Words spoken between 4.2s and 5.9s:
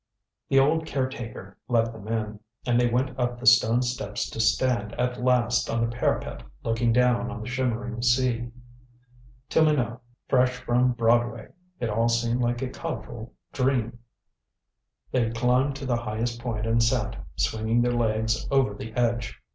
to stand at last on